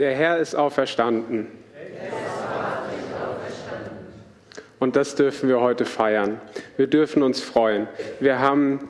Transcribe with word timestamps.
Der 0.00 0.14
Herr 0.14 0.38
ist 0.38 0.54
auferstanden. 0.54 1.48
Und 4.78 4.96
das 4.96 5.14
dürfen 5.14 5.50
wir 5.50 5.60
heute 5.60 5.84
feiern. 5.84 6.40
Wir 6.78 6.86
dürfen 6.86 7.22
uns 7.22 7.42
freuen. 7.42 7.86
Wir 8.18 8.38
haben 8.38 8.80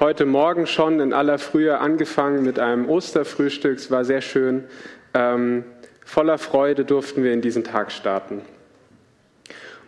heute 0.00 0.26
Morgen 0.26 0.66
schon 0.66 0.98
in 0.98 1.12
aller 1.12 1.38
Frühe 1.38 1.78
angefangen 1.78 2.42
mit 2.42 2.58
einem 2.58 2.88
Osterfrühstück. 2.88 3.78
Es 3.78 3.92
war 3.92 4.04
sehr 4.04 4.20
schön. 4.20 4.64
Ähm, 5.14 5.62
voller 6.04 6.36
Freude 6.36 6.84
durften 6.84 7.22
wir 7.22 7.32
in 7.32 7.42
diesen 7.42 7.62
Tag 7.62 7.92
starten. 7.92 8.42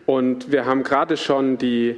Und 0.05 0.49
wir 0.49 0.65
haben 0.65 0.83
gerade 0.83 1.17
schon 1.17 1.57
die 1.57 1.97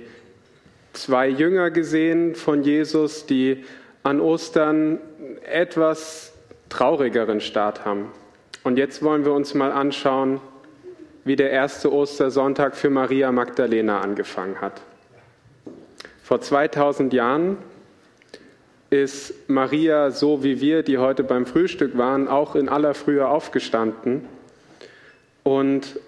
zwei 0.93 1.27
Jünger 1.27 1.69
gesehen 1.69 2.33
von 2.33 2.63
Jesus, 2.63 3.27
die 3.27 3.63
an 4.01 4.19
Ostern 4.19 4.97
etwas 5.43 6.33
traurigeren 6.69 7.41
Start 7.41 7.85
haben. 7.85 8.11
Und 8.63 8.77
jetzt 8.77 9.01
wollen 9.01 9.25
wir 9.25 9.33
uns 9.33 9.55
mal 9.55 9.71
anschauen, 9.71 10.39
wie 11.23 11.35
der 11.35 11.51
erste 11.51 11.91
Ostersonntag 11.91 12.75
für 12.75 12.89
Maria 12.89 13.31
Magdalena 13.31 14.01
angefangen 14.01 14.61
hat. 14.61 14.81
Vor 16.23 16.41
2000 16.41 17.11
Jahren 17.13 17.57
ist 18.91 19.49
Maria, 19.49 20.11
so 20.11 20.43
wie 20.43 20.61
wir, 20.61 20.83
die 20.83 20.97
heute 20.97 21.23
beim 21.23 21.45
Frühstück 21.45 21.97
waren, 21.97 22.27
auch 22.27 22.55
in 22.55 22.69
aller 22.69 22.93
Frühe 22.93 23.27
aufgestanden 23.27 24.27
und 25.43 25.99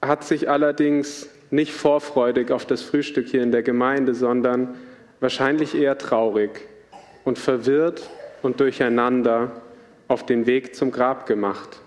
hat 0.00 0.24
sich 0.24 0.48
allerdings 0.48 1.28
nicht 1.50 1.72
vorfreudig 1.72 2.50
auf 2.50 2.64
das 2.64 2.82
Frühstück 2.82 3.28
hier 3.28 3.42
in 3.42 3.52
der 3.52 3.62
Gemeinde, 3.62 4.14
sondern 4.14 4.74
wahrscheinlich 5.20 5.74
eher 5.74 5.98
traurig 5.98 6.50
und 7.24 7.38
verwirrt 7.38 8.08
und 8.40 8.60
durcheinander 8.60 9.52
auf 10.08 10.24
den 10.24 10.46
Weg 10.46 10.74
zum 10.74 10.90
Grab 10.90 11.26
gemacht 11.26 11.82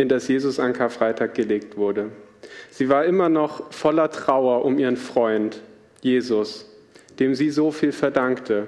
in 0.00 0.08
das 0.08 0.28
Jesus 0.28 0.58
an 0.58 0.72
Karfreitag 0.72 1.34
gelegt 1.34 1.76
wurde. 1.76 2.10
Sie 2.70 2.88
war 2.88 3.04
immer 3.04 3.28
noch 3.28 3.72
voller 3.72 4.10
Trauer 4.10 4.64
um 4.64 4.78
ihren 4.78 4.96
Freund 4.96 5.60
Jesus, 6.00 6.66
dem 7.18 7.34
sie 7.34 7.50
so 7.50 7.70
viel 7.70 7.92
verdankte, 7.92 8.66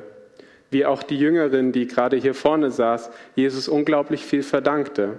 wie 0.70 0.84
auch 0.84 1.03
die 1.03 1.19
Jüngerin, 1.19 1.72
die 1.72 1.86
gerade 1.86 2.16
hier 2.16 2.34
vorne 2.34 2.70
saß, 2.70 3.10
Jesus 3.34 3.69
unglaublich 3.69 4.25
viel 4.25 4.42
verdankte. 4.42 5.19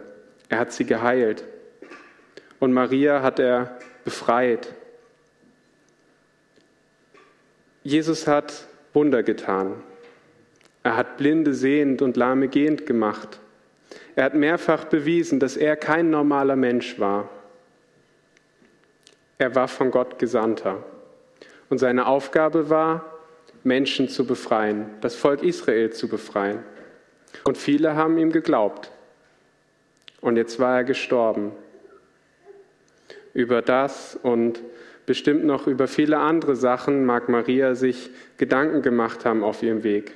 Er 0.50 0.60
hat 0.60 0.72
sie 0.72 0.86
geheilt 0.86 1.44
und 2.60 2.74
Maria 2.74 3.22
hat 3.22 3.40
er 3.40 3.78
befreit. 4.04 4.74
Jesus 7.84 8.28
hat 8.28 8.68
Wunder 8.94 9.24
getan. 9.24 9.84
Er 10.84 10.96
hat 10.96 11.18
Blinde 11.18 11.54
sehend 11.54 12.02
und 12.02 12.18
Lahme 12.18 12.48
gehend 12.50 12.86
gemacht. 12.86 13.40
Er 14.16 14.26
hat 14.26 14.36
mehrfach 14.36 14.86
bewiesen, 14.86 15.40
dass 15.40 15.58
er 15.58 15.76
kein 15.76 16.10
normaler 16.10 16.56
Mensch 16.56 17.00
war. 17.00 17.30
Er 19.38 19.56
war 19.56 19.68
von 19.68 19.92
Gott 19.92 20.20
Gesandter. 20.20 20.84
Und 21.70 21.80
seine 21.80 22.06
Aufgabe 22.06 22.70
war, 22.70 23.06
Menschen 23.64 24.10
zu 24.10 24.28
befreien, 24.28 24.90
das 25.02 25.16
Volk 25.16 25.42
Israel 25.42 25.92
zu 25.92 26.08
befreien. 26.08 26.60
Und 27.44 27.58
viele 27.58 27.96
haben 27.96 28.18
ihm 28.18 28.32
geglaubt. 28.32 28.92
Und 30.22 30.38
jetzt 30.38 30.60
war 30.60 30.78
er 30.78 30.84
gestorben. 30.84 31.52
Über 33.34 33.62
das 33.62 34.18
und 34.22 34.62
bestimmt 35.06 35.44
noch 35.44 35.68
über 35.68 35.88
viele 35.88 36.20
andere 36.20 36.56
Sachen 36.56 37.06
mag 37.06 37.30
Maria 37.30 37.76
sich 37.76 38.12
Gedanken 38.38 38.82
gemacht 38.82 39.26
haben 39.26 39.44
auf 39.44 39.64
ihrem 39.64 39.84
Weg. 39.84 40.14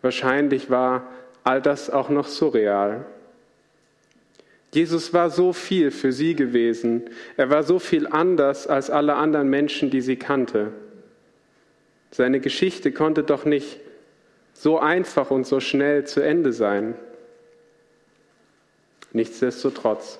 Wahrscheinlich 0.00 0.70
war 0.70 1.10
all 1.48 1.62
das 1.62 1.88
auch 1.88 2.10
noch 2.10 2.28
surreal. 2.28 3.06
Jesus 4.74 5.14
war 5.14 5.30
so 5.30 5.54
viel 5.54 5.90
für 5.90 6.12
sie 6.12 6.36
gewesen. 6.36 7.08
Er 7.38 7.48
war 7.48 7.62
so 7.62 7.78
viel 7.78 8.06
anders 8.06 8.66
als 8.66 8.90
alle 8.90 9.14
anderen 9.14 9.48
Menschen, 9.48 9.88
die 9.88 10.02
sie 10.02 10.16
kannte. 10.16 10.72
Seine 12.10 12.40
Geschichte 12.40 12.92
konnte 12.92 13.22
doch 13.22 13.46
nicht 13.46 13.80
so 14.52 14.78
einfach 14.78 15.30
und 15.30 15.46
so 15.46 15.58
schnell 15.58 16.04
zu 16.04 16.20
Ende 16.20 16.52
sein. 16.52 16.94
Nichtsdestotrotz, 19.14 20.18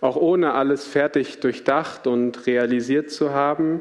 auch 0.00 0.16
ohne 0.16 0.54
alles 0.54 0.84
fertig 0.84 1.38
durchdacht 1.38 2.08
und 2.08 2.48
realisiert 2.48 3.12
zu 3.12 3.30
haben, 3.30 3.80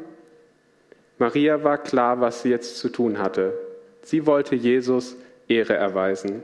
Maria 1.18 1.63
war 1.63 1.79
klar, 1.79 2.22
was 2.22 2.44
sie 2.44 2.50
jetzt 2.50 2.78
zu 2.78 2.90
tun 2.90 3.18
hatte. 3.18 3.57
Sie 4.03 4.28
wollte 4.28 4.53
Jesus 4.53 5.16
Ehre 5.47 5.73
erweisen. 5.73 6.44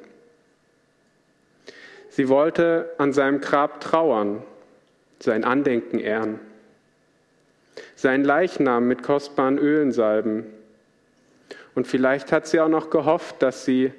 Sie 2.16 2.30
wollte 2.30 2.92
an 3.00 3.12
seinem 3.12 3.42
Grab 3.42 3.82
trauern, 3.82 4.44
sein 5.20 5.44
Andenken 5.44 5.98
ehren, 5.98 6.40
seinen 7.96 8.24
Leichnam 8.24 8.88
mit 8.88 9.02
kostbaren 9.02 9.58
Ölen 9.58 9.92
salben. 9.92 10.46
Und 11.74 11.88
vielleicht 11.88 12.32
hat 12.32 12.46
sie 12.46 12.60
auch 12.60 12.70
noch 12.70 12.92
gehofft, 12.92 13.42
dass 13.42 13.66
sie 13.66 13.94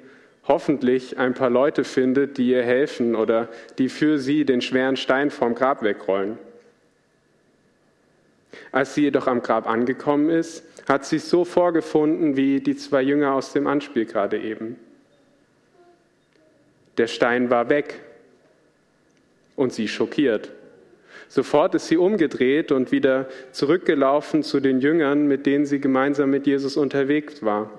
hoffentlich 0.47 1.17
ein 1.17 1.33
paar 1.33 1.49
Leute 1.49 1.83
findet, 1.83 2.37
die 2.37 2.51
ihr 2.51 2.63
helfen 2.63 3.17
oder 3.17 3.49
die 3.79 3.89
für 3.89 4.17
sie 4.17 4.45
den 4.45 4.61
schweren 4.61 4.95
Stein 4.95 5.29
vom 5.29 5.53
Grab 5.53 5.83
wegrollen. 5.83 6.37
Als 8.71 8.95
sie 8.95 9.01
jedoch 9.01 9.27
am 9.27 9.41
Grab 9.41 9.67
angekommen 9.67 10.29
ist, 10.29 10.63
hat 10.87 11.03
sie 11.03 11.17
es 11.17 11.29
so 11.29 11.43
vorgefunden 11.43 12.37
wie 12.37 12.61
die 12.61 12.77
zwei 12.77 13.01
Jünger 13.01 13.33
aus 13.33 13.51
dem 13.51 13.67
Anspiel 13.67 14.05
gerade 14.05 14.39
eben. 14.39 14.77
Der 16.97 17.07
Stein 17.07 17.49
war 17.49 17.69
weg 17.69 18.01
und 19.55 19.73
sie 19.73 19.87
schockiert. 19.87 20.51
Sofort 21.27 21.75
ist 21.75 21.87
sie 21.87 21.97
umgedreht 21.97 22.71
und 22.71 22.91
wieder 22.91 23.27
zurückgelaufen 23.51 24.43
zu 24.43 24.59
den 24.59 24.79
Jüngern, 24.79 25.27
mit 25.27 25.45
denen 25.45 25.65
sie 25.65 25.79
gemeinsam 25.79 26.29
mit 26.29 26.45
Jesus 26.47 26.77
unterwegs 26.77 27.43
war. 27.43 27.71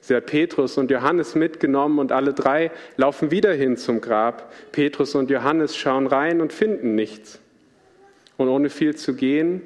Sie 0.00 0.14
hat 0.14 0.26
Petrus 0.26 0.78
und 0.78 0.90
Johannes 0.90 1.34
mitgenommen 1.34 1.98
und 1.98 2.12
alle 2.12 2.32
drei 2.32 2.70
laufen 2.96 3.30
wieder 3.30 3.52
hin 3.52 3.76
zum 3.76 4.00
Grab. 4.00 4.52
Petrus 4.72 5.14
und 5.14 5.30
Johannes 5.30 5.76
schauen 5.76 6.06
rein 6.06 6.40
und 6.40 6.52
finden 6.52 6.94
nichts. 6.94 7.40
Und 8.36 8.48
ohne 8.48 8.70
viel 8.70 8.96
zu 8.96 9.14
gehen, 9.14 9.62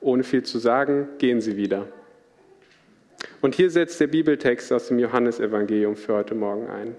ohne 0.00 0.24
viel 0.24 0.42
zu 0.42 0.58
sagen, 0.58 1.08
gehen 1.18 1.40
sie 1.40 1.56
wieder. 1.56 1.86
Und 3.40 3.54
hier 3.54 3.70
setzt 3.70 4.00
der 4.00 4.08
Bibeltext 4.08 4.72
aus 4.72 4.88
dem 4.88 4.98
Johannesevangelium 4.98 5.96
für 5.96 6.14
heute 6.14 6.34
Morgen 6.34 6.68
ein. 6.68 6.94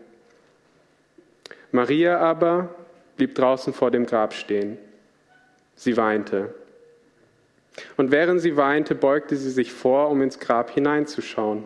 Maria 1.71 2.19
aber 2.19 2.75
blieb 3.17 3.35
draußen 3.35 3.73
vor 3.73 3.91
dem 3.91 4.05
Grab 4.05 4.33
stehen. 4.33 4.77
Sie 5.75 5.95
weinte. 5.97 6.53
Und 7.97 8.11
während 8.11 8.41
sie 8.41 8.57
weinte, 8.57 8.95
beugte 8.95 9.35
sie 9.35 9.51
sich 9.51 9.71
vor, 9.71 10.09
um 10.09 10.21
ins 10.21 10.39
Grab 10.39 10.71
hineinzuschauen. 10.71 11.63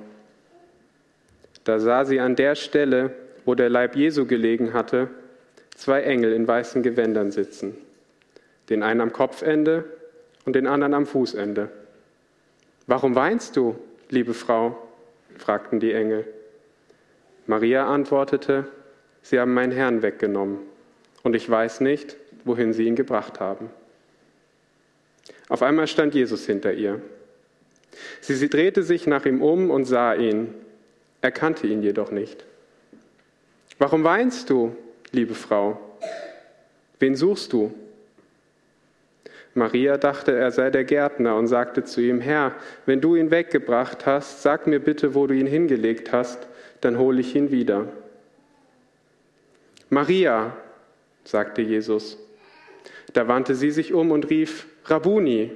Da 1.63 1.79
sah 1.79 2.05
sie 2.05 2.19
an 2.19 2.35
der 2.35 2.55
Stelle, 2.55 3.11
wo 3.45 3.55
der 3.55 3.69
Leib 3.69 3.95
Jesu 3.95 4.25
gelegen 4.25 4.73
hatte, 4.73 5.09
zwei 5.75 6.01
Engel 6.01 6.33
in 6.33 6.47
weißen 6.47 6.83
Gewändern 6.83 7.31
sitzen, 7.31 7.75
den 8.69 8.83
einen 8.83 9.01
am 9.01 9.13
Kopfende 9.13 9.85
und 10.45 10.55
den 10.55 10.67
anderen 10.67 10.93
am 10.93 11.05
Fußende. 11.05 11.69
Warum 12.87 13.15
weinst 13.15 13.55
du, 13.55 13.77
liebe 14.09 14.33
Frau? 14.33 14.77
fragten 15.37 15.79
die 15.79 15.93
Engel. 15.93 16.27
Maria 17.47 17.87
antwortete, 17.87 18.65
Sie 19.23 19.39
haben 19.39 19.53
meinen 19.53 19.71
Herrn 19.71 20.01
weggenommen 20.01 20.59
und 21.23 21.35
ich 21.35 21.49
weiß 21.49 21.81
nicht, 21.81 22.17
wohin 22.43 22.73
sie 22.73 22.85
ihn 22.85 22.95
gebracht 22.95 23.39
haben. 23.39 23.69
Auf 25.49 25.63
einmal 25.63 25.87
stand 25.87 26.13
Jesus 26.13 26.45
hinter 26.45 26.73
ihr. 26.73 27.01
Sie, 28.21 28.35
sie 28.35 28.49
drehte 28.49 28.83
sich 28.83 29.07
nach 29.07 29.25
ihm 29.25 29.41
um 29.41 29.71
und 29.71 29.85
sah 29.85 30.13
ihn, 30.13 30.53
erkannte 31.21 31.67
ihn 31.67 31.81
jedoch 31.81 32.11
nicht. 32.11 32.45
Warum 33.77 34.03
weinst 34.03 34.49
du, 34.49 34.75
liebe 35.11 35.35
Frau? 35.35 35.79
Wen 36.99 37.15
suchst 37.15 37.53
du? 37.53 37.73
Maria 39.55 39.97
dachte, 39.97 40.35
er 40.35 40.51
sei 40.51 40.69
der 40.69 40.83
Gärtner 40.83 41.35
und 41.35 41.47
sagte 41.47 41.83
zu 41.83 42.01
ihm, 42.01 42.19
Herr, 42.21 42.55
wenn 42.85 43.01
du 43.01 43.15
ihn 43.15 43.29
weggebracht 43.29 44.05
hast, 44.05 44.41
sag 44.41 44.67
mir 44.67 44.79
bitte, 44.79 45.13
wo 45.13 45.27
du 45.27 45.35
ihn 45.35 45.45
hingelegt 45.45 46.11
hast, 46.11 46.47
dann 46.81 46.97
hole 46.97 47.21
ich 47.21 47.35
ihn 47.35 47.51
wieder. 47.51 47.87
Maria, 49.93 50.57
sagte 51.23 51.61
Jesus. 51.61 52.17
Da 53.13 53.27
wandte 53.27 53.55
sie 53.55 53.71
sich 53.71 53.93
um 53.93 54.11
und 54.11 54.29
rief, 54.29 54.67
Rabuni. 54.85 55.51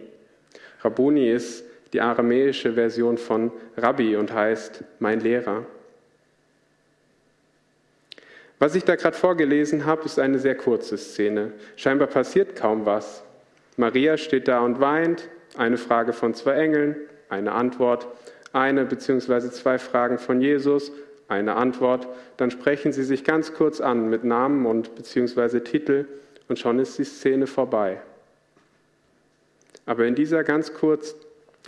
Rabuni 0.82 1.30
ist 1.30 1.66
die 1.94 2.02
aramäische 2.02 2.74
Version 2.74 3.18
von 3.18 3.52
Rabbi 3.76 4.16
und 4.16 4.34
heißt 4.34 4.84
mein 5.00 5.20
Lehrer. 5.20 5.66
Was 8.60 8.76
ich 8.76 8.84
da 8.84 8.96
gerade 8.96 9.16
vorgelesen 9.16 9.86
habe, 9.86 10.04
ist 10.06 10.20
eine 10.20 10.40
sehr 10.40 10.56
kurze 10.56 10.98
Szene. 10.98 11.52
Scheinbar 11.76 12.08
passiert 12.08 12.56
kaum 12.56 12.86
was. 12.86 13.24
Maria 13.76 14.18
steht 14.18 14.48
da 14.48 14.62
und 14.62 14.80
weint, 14.80 15.30
eine 15.56 15.78
Frage 15.78 16.14
von 16.14 16.34
zwei 16.34 16.54
Engeln, 16.54 16.96
eine 17.30 17.52
Antwort, 17.52 18.08
eine 18.54 18.86
bzw. 18.86 19.52
zwei 19.52 19.78
Fragen 19.78 20.18
von 20.18 20.42
Jesus 20.42 20.92
eine 21.28 21.56
Antwort, 21.56 22.08
dann 22.38 22.52
sprechen 22.52 22.94
sie 22.94 23.04
sich 23.04 23.24
ganz 23.24 23.54
kurz 23.54 23.82
an 23.82 24.10
mit 24.10 24.24
Namen 24.24 24.66
und 24.66 24.96
beziehungsweise 24.96 25.64
Titel 25.64 26.06
und 26.48 26.60
schon 26.60 26.80
ist 26.80 26.98
die 26.98 27.04
Szene 27.04 27.48
vorbei. 27.48 28.00
Aber 29.86 30.06
in 30.06 30.16
dieser 30.16 30.44
ganz 30.44 30.74
kurz, 30.74 31.16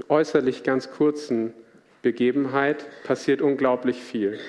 äußerlich 0.07 0.63
ganz 0.63 0.91
kurzen 0.91 1.53
Begebenheit 2.01 2.85
passiert 3.03 3.41
unglaublich 3.41 4.01
viel. 4.01 4.39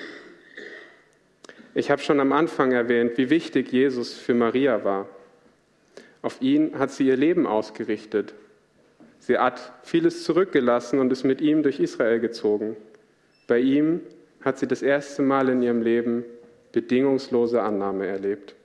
Ich 1.73 1.89
habe 1.89 2.01
schon 2.01 2.19
am 2.19 2.33
Anfang 2.33 2.71
erwähnt, 2.71 3.17
wie 3.17 3.29
wichtig 3.29 3.71
Jesus 3.71 4.13
für 4.13 4.33
Maria 4.33 4.83
war. 4.83 5.07
Auf 6.21 6.41
ihn 6.41 6.77
hat 6.77 6.91
sie 6.91 7.07
ihr 7.07 7.17
Leben 7.17 7.47
ausgerichtet. 7.47 8.33
Sie 9.19 9.37
hat 9.37 9.73
vieles 9.83 10.23
zurückgelassen 10.23 10.99
und 10.99 11.11
ist 11.11 11.23
mit 11.23 11.41
ihm 11.41 11.63
durch 11.63 11.79
Israel 11.79 12.19
gezogen. 12.19 12.75
Bei 13.47 13.59
ihm 13.59 14.01
hat 14.43 14.59
sie 14.59 14.67
das 14.67 14.81
erste 14.81 15.21
Mal 15.21 15.49
in 15.49 15.61
ihrem 15.61 15.81
Leben 15.81 16.25
bedingungslose 16.71 17.61
Annahme 17.61 18.07
erlebt. 18.07 18.55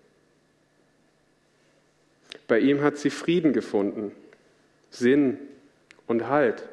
Bei 2.48 2.58
ihm 2.58 2.82
hat 2.82 2.96
sie 2.96 3.10
Frieden 3.10 3.52
gefunden, 3.52 4.12
Sinn 4.90 5.38
und 6.06 6.28
Halt. 6.28 6.68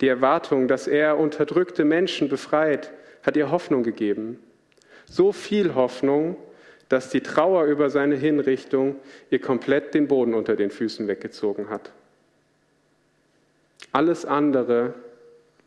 Die 0.00 0.08
Erwartung, 0.08 0.68
dass 0.68 0.86
er 0.86 1.18
unterdrückte 1.18 1.84
Menschen 1.84 2.28
befreit, 2.28 2.92
hat 3.22 3.36
ihr 3.36 3.50
Hoffnung 3.50 3.82
gegeben. 3.82 4.38
So 5.06 5.32
viel 5.32 5.74
Hoffnung, 5.74 6.36
dass 6.88 7.10
die 7.10 7.20
Trauer 7.20 7.64
über 7.64 7.90
seine 7.90 8.16
Hinrichtung 8.16 8.96
ihr 9.30 9.40
komplett 9.40 9.94
den 9.94 10.08
Boden 10.08 10.34
unter 10.34 10.56
den 10.56 10.70
Füßen 10.70 11.08
weggezogen 11.08 11.68
hat. 11.68 11.92
Alles 13.92 14.24
andere 14.24 14.94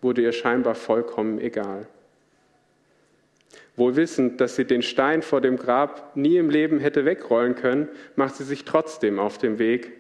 wurde 0.02 0.22
ihr 0.22 0.32
scheinbar 0.32 0.76
vollkommen 0.76 1.40
egal. 1.40 1.88
Wohl 3.76 3.96
wissend, 3.96 4.42
dass 4.42 4.56
sie 4.56 4.66
den 4.66 4.82
Stein 4.82 5.22
vor 5.22 5.42
dem 5.42 5.58
Grab 5.58 6.16
nie 6.16 6.38
im 6.38 6.50
Leben 6.50 6.80
hätte 6.80 7.06
wegrollen 7.06 7.56
können, 7.56 7.88
macht 8.16 8.36
sie 8.36 8.44
sich 8.44 8.66
trotzdem 8.66 9.20
auf 9.20 9.38
den 9.38 9.58
Weg, 9.58 9.92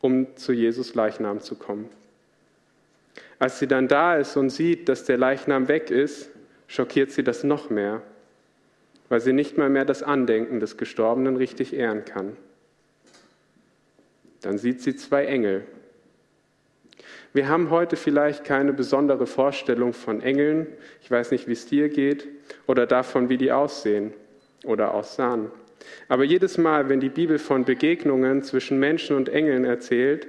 um 0.00 0.36
zu 0.36 0.52
Jesus 0.52 0.94
Leichnam 0.94 1.40
zu 1.40 1.54
kommen. 1.54 1.88
Als 3.38 3.58
sie 3.58 3.66
dann 3.66 3.88
da 3.88 4.16
ist 4.16 4.36
und 4.36 4.50
sieht, 4.50 4.88
dass 4.88 5.04
der 5.04 5.16
Leichnam 5.16 5.68
weg 5.68 5.90
ist, 5.90 6.28
schockiert 6.66 7.10
sie 7.10 7.24
das 7.24 7.44
noch 7.44 7.70
mehr, 7.70 8.02
weil 9.08 9.20
sie 9.20 9.32
nicht 9.32 9.56
mal 9.56 9.70
mehr 9.70 9.84
das 9.84 10.02
Andenken 10.02 10.60
des 10.60 10.76
Gestorbenen 10.76 11.36
richtig 11.36 11.74
ehren 11.74 12.04
kann. 12.04 12.36
Dann 14.42 14.58
sieht 14.58 14.82
sie 14.82 14.96
zwei 14.96 15.24
Engel, 15.24 15.64
wir 17.34 17.48
haben 17.48 17.70
heute 17.70 17.96
vielleicht 17.96 18.44
keine 18.44 18.72
besondere 18.72 19.26
Vorstellung 19.26 19.92
von 19.92 20.22
Engeln. 20.22 20.68
Ich 21.02 21.10
weiß 21.10 21.32
nicht, 21.32 21.48
wie 21.48 21.52
es 21.52 21.66
dir 21.66 21.88
geht 21.88 22.28
oder 22.68 22.86
davon, 22.86 23.28
wie 23.28 23.36
die 23.36 23.50
aussehen 23.50 24.14
oder 24.64 24.94
aussahen. 24.94 25.50
Aber 26.08 26.22
jedes 26.22 26.58
Mal, 26.58 26.88
wenn 26.88 27.00
die 27.00 27.08
Bibel 27.08 27.40
von 27.40 27.64
Begegnungen 27.64 28.44
zwischen 28.44 28.78
Menschen 28.78 29.16
und 29.16 29.28
Engeln 29.28 29.64
erzählt, 29.64 30.28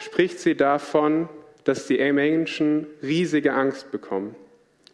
spricht 0.00 0.40
sie 0.40 0.56
davon, 0.56 1.28
dass 1.62 1.86
die 1.86 1.98
Menschen 2.12 2.88
riesige 3.04 3.52
Angst 3.52 3.92
bekommen. 3.92 4.34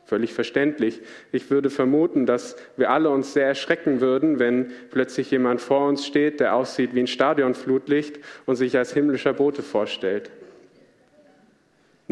Völlig 0.04 0.34
verständlich. 0.34 1.00
Ich 1.32 1.50
würde 1.50 1.70
vermuten, 1.70 2.26
dass 2.26 2.56
wir 2.76 2.90
alle 2.90 3.08
uns 3.08 3.32
sehr 3.32 3.46
erschrecken 3.46 4.02
würden, 4.02 4.38
wenn 4.38 4.70
plötzlich 4.90 5.30
jemand 5.30 5.62
vor 5.62 5.88
uns 5.88 6.04
steht, 6.06 6.40
der 6.40 6.54
aussieht 6.54 6.94
wie 6.94 7.00
ein 7.00 7.06
Stadionflutlicht 7.06 8.20
und 8.44 8.56
sich 8.56 8.76
als 8.76 8.92
himmlischer 8.92 9.32
Bote 9.32 9.62
vorstellt. 9.62 10.30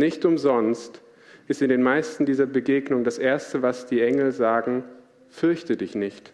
Nicht 0.00 0.24
umsonst 0.24 1.02
ist 1.46 1.60
in 1.60 1.68
den 1.68 1.82
meisten 1.82 2.24
dieser 2.24 2.46
Begegnungen 2.46 3.04
das 3.04 3.18
Erste, 3.18 3.60
was 3.60 3.84
die 3.84 4.00
Engel 4.00 4.32
sagen, 4.32 4.82
fürchte 5.28 5.76
dich 5.76 5.94
nicht. 5.94 6.32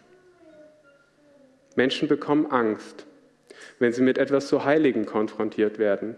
Menschen 1.75 2.07
bekommen 2.07 2.45
Angst, 2.49 3.05
wenn 3.77 3.91
sie 3.91 4.03
mit 4.03 4.17
etwas 4.19 4.47
so 4.47 4.63
Heiligen 4.63 5.05
konfrontiert 5.05 5.79
werden, 5.79 6.15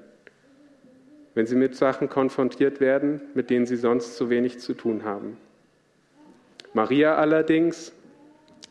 wenn 1.33 1.47
sie 1.47 1.55
mit 1.55 1.75
Sachen 1.75 2.07
konfrontiert 2.07 2.79
werden, 2.79 3.19
mit 3.33 3.49
denen 3.49 3.65
sie 3.65 3.77
sonst 3.77 4.15
so 4.15 4.29
wenig 4.29 4.59
zu 4.59 4.75
tun 4.75 5.03
haben. 5.03 5.35
Maria 6.73 7.15
allerdings 7.15 7.93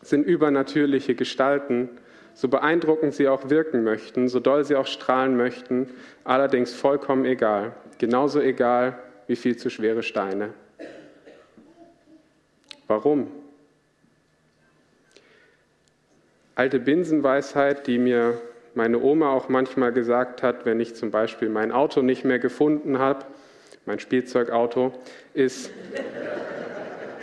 sind 0.03 0.25
übernatürliche 0.25 1.17
Gestalten, 1.17 1.89
so 2.39 2.47
beeindruckend 2.47 3.15
sie 3.15 3.27
auch 3.27 3.51
wirken 3.51 3.83
möchten, 3.83 4.29
so 4.29 4.39
doll 4.39 4.65
sie 4.65 4.77
auch 4.77 4.87
strahlen 4.87 5.37
möchten, 5.37 5.91
allerdings 6.23 6.73
vollkommen 6.73 7.25
egal. 7.25 7.73
Genauso 7.99 8.41
egal 8.41 8.97
wie 9.27 9.35
viel 9.35 9.57
zu 9.57 9.71
schwere 9.71 10.05
Steine. 10.05 10.51
Warum? 12.87 13.27
Alte 16.55 16.79
Binsenweisheit, 16.79 17.89
die 17.89 17.99
mir 17.99 18.41
meine 18.73 19.01
Oma 19.03 19.33
auch 19.33 19.49
manchmal 19.49 19.93
gesagt 19.93 20.45
hat, 20.45 20.65
wenn 20.65 20.79
ich 20.79 20.95
zum 20.95 21.11
Beispiel 21.11 21.49
mein 21.49 21.73
Auto 21.73 22.03
nicht 22.03 22.25
mehr 22.25 22.39
gefunden 22.39 23.01
habe, 23.01 23.25
mein 23.85 23.99
Spielzeugauto, 23.99 24.93
ist, 25.35 25.73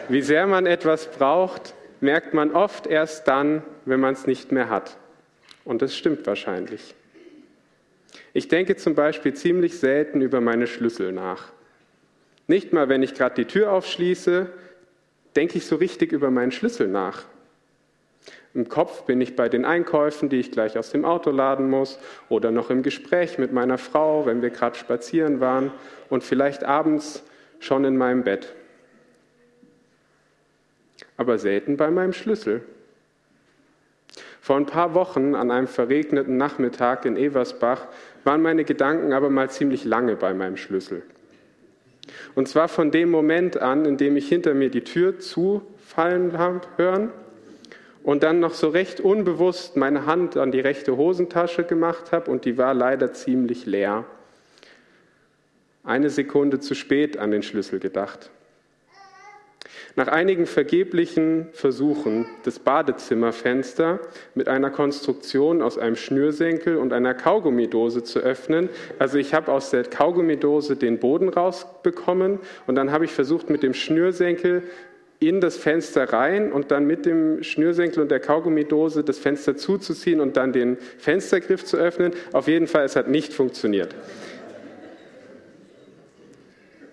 wie 0.10 0.22
sehr 0.22 0.46
man 0.46 0.66
etwas 0.66 1.08
braucht, 1.08 1.74
merkt 2.02 2.34
man 2.34 2.52
oft 2.52 2.86
erst 2.86 3.30
dann, 3.30 3.64
wenn 3.86 4.02
man 4.02 4.12
es 4.14 4.28
nicht 4.28 4.52
mehr 4.52 4.70
hat. 4.70 4.98
Und 5.66 5.82
das 5.82 5.96
stimmt 5.96 6.26
wahrscheinlich. 6.26 6.96
Ich 8.34 8.48
denke 8.48 8.76
zum 8.78 8.96
Beispiel 8.96 9.34
ziemlich 9.34 9.78
selten 9.78 10.22
über 10.22 10.40
meine 10.40 10.68
Schlüssel 10.68 11.12
nach. 11.12 11.52
Nicht 12.48 12.72
mal, 12.72 12.88
wenn 12.88 13.04
ich 13.04 13.16
gerade 13.16 13.36
die 13.36 13.46
Tür 13.46 13.72
aufschließe, 13.72 14.50
denke 15.36 15.58
ich 15.58 15.66
so 15.66 15.76
richtig 15.76 16.12
über 16.12 16.32
meinen 16.32 16.52
Schlüssel 16.52 16.88
nach. 16.88 17.26
Im 18.54 18.70
Kopf 18.70 19.04
bin 19.04 19.20
ich 19.20 19.36
bei 19.36 19.50
den 19.50 19.66
Einkäufen, 19.66 20.30
die 20.30 20.40
ich 20.40 20.52
gleich 20.52 20.78
aus 20.78 20.92
dem 20.92 21.04
Auto 21.04 21.32
laden 21.32 21.70
muss, 21.70 22.00
oder 22.30 22.52
noch 22.52 22.70
im 22.70 22.84
Gespräch 22.84 23.38
mit 23.38 23.52
meiner 23.52 23.78
Frau, 23.78 24.26
wenn 24.26 24.42
wir 24.42 24.50
gerade 24.50 24.78
spazieren 24.78 25.42
waren, 25.42 25.72
und 26.10 26.24
vielleicht 26.24 26.64
abends 26.64 27.24
schon 27.60 27.84
in 27.84 27.98
meinem 27.98 28.24
Bett. 28.24 28.54
Aber 31.18 31.38
selten 31.38 31.76
bei 31.76 31.92
meinem 31.92 32.14
Schlüssel. 32.14 32.62
Vor 34.46 34.58
ein 34.58 34.68
paar 34.68 34.94
Wochen 34.94 35.34
an 35.34 35.50
einem 35.50 35.66
verregneten 35.66 36.38
Nachmittag 36.38 37.06
in 37.06 37.18
Eversbach 37.18 37.88
waren 38.26 38.44
meine 38.44 38.64
Gedanken 38.64 39.12
aber 39.12 39.32
mal 39.32 39.50
ziemlich 39.50 39.86
lange 39.86 40.16
bei 40.16 40.36
meinem 40.36 40.56
Schlüssel. 40.56 41.02
Und 42.36 42.48
zwar 42.48 42.68
von 42.68 42.92
dem 42.92 43.10
Moment 43.10 43.58
an, 43.58 43.86
in 43.86 43.98
dem 43.98 44.16
ich 44.16 44.30
hinter 44.30 44.54
mir 44.54 44.70
die 44.70 44.84
Tür 44.84 45.18
zufallen 45.18 46.38
habe, 46.38 46.62
hören 46.78 47.10
und 48.04 48.22
dann 48.22 48.40
noch 48.40 48.54
so 48.54 48.70
recht 48.70 49.00
unbewusst 49.00 49.78
meine 49.78 50.06
Hand 50.06 50.38
an 50.38 50.52
die 50.52 50.60
rechte 50.60 50.96
Hosentasche 50.96 51.64
gemacht 51.64 52.12
habe 52.12 52.30
und 52.30 52.46
die 52.46 52.56
war 52.60 52.76
leider 52.76 53.14
ziemlich 53.14 53.66
leer. 53.66 54.06
Eine 55.84 56.12
Sekunde 56.12 56.60
zu 56.60 56.76
spät 56.76 57.18
an 57.18 57.32
den 57.32 57.42
Schlüssel 57.42 57.80
gedacht. 57.80 58.30
Nach 59.96 60.08
einigen 60.08 60.46
vergeblichen 60.46 61.48
Versuchen, 61.54 62.28
das 62.44 62.60
Badezimmerfenster 62.60 64.00
mit 64.34 64.48
einer 64.48 64.70
Konstruktion 64.70 65.62
aus 65.62 65.78
einem 65.78 65.96
Schnürsenkel 65.96 66.78
und 66.78 66.94
einer 66.94 67.14
Kaugummidose 67.14 68.04
zu 68.04 68.20
öffnen, 68.20 68.70
also 69.00 69.18
ich 69.18 69.34
habe 69.34 69.52
aus 69.52 69.72
der 69.72 69.84
Kaugummidose 69.84 70.76
den 70.76 71.00
Boden 71.00 71.30
rausbekommen 71.30 72.40
und 72.68 72.76
dann 72.76 72.92
habe 72.92 73.06
ich 73.06 73.12
versucht, 73.12 73.50
mit 73.50 73.64
dem 73.64 73.74
Schnürsenkel 73.74 74.64
in 75.20 75.42
das 75.42 75.58
Fenster 75.58 76.12
rein 76.12 76.52
und 76.52 76.72
dann 76.72 76.86
mit 76.86 77.06
dem 77.06 77.42
Schnürsenkel 77.42 78.04
und 78.04 78.12
der 78.12 78.20
Kaugummidose 78.20 79.04
das 79.04 79.18
Fenster 79.18 79.56
zuzuziehen 79.56 80.20
und 80.20 80.38
dann 80.38 80.52
den 80.52 80.78
Fenstergriff 80.98 81.64
zu 81.64 81.78
öffnen. 81.78 82.14
Auf 82.34 82.48
jeden 82.48 82.68
Fall, 82.68 82.86
es 82.86 82.96
hat 82.96 83.08
nicht 83.08 83.34
funktioniert. 83.34 83.96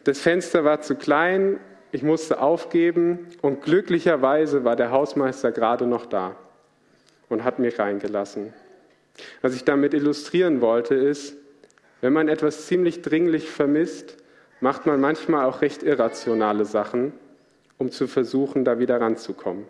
Das 0.05 0.19
Fenster 0.21 0.65
war 0.65 0.81
zu 0.81 0.95
klein, 0.95 1.59
ich 1.93 2.03
musste 2.03 2.41
aufgeben 2.41 3.29
und 3.43 3.63
glücklicherweise 3.63 4.65
war 4.65 4.77
der 4.77 4.91
Hausmeister 4.91 5.53
gerade 5.53 5.87
noch 5.87 6.07
da 6.07 6.37
und 7.29 7.45
hat 7.45 7.59
mich 7.59 7.79
reingelassen. 7.79 8.55
Was 9.43 9.55
ich 9.55 9.65
damit 9.65 9.93
illustrieren 9.93 10.63
wollte, 10.63 10.95
ist, 10.95 11.37
wenn 12.01 12.15
man 12.15 12.29
etwas 12.29 12.67
ziemlich 12.67 13.03
dringlich 13.03 13.49
vermisst, 13.51 14.17
macht 14.61 14.87
man 14.87 15.01
manchmal 15.01 15.45
auch 15.45 15.61
recht 15.61 15.83
irrationale 15.83 16.65
Sachen, 16.65 17.13
um 17.77 17.91
zu 17.91 18.07
versuchen, 18.07 18.65
da 18.65 18.79
wieder 18.79 19.01
ranzukommen. 19.01 19.67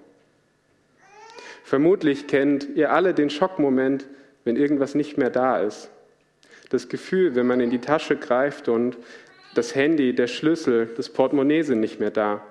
Vermutlich 1.64 2.28
kennt 2.28 2.68
ihr 2.76 2.92
alle 2.92 3.14
den 3.14 3.30
Schockmoment, 3.30 4.06
wenn 4.44 4.56
irgendwas 4.56 4.94
nicht 4.94 5.18
mehr 5.18 5.30
da 5.30 5.58
ist. 5.58 5.90
Das 6.70 6.88
Gefühl, 6.88 7.34
wenn 7.34 7.46
man 7.46 7.60
in 7.60 7.70
die 7.70 7.80
Tasche 7.80 8.16
greift 8.16 8.68
und 8.68 8.96
das 9.54 9.74
Handy, 9.74 10.14
der 10.14 10.26
Schlüssel, 10.26 10.90
das 10.96 11.08
Portemonnaie 11.08 11.62
sind 11.62 11.80
nicht 11.80 12.00
mehr 12.00 12.10
da. 12.10 12.42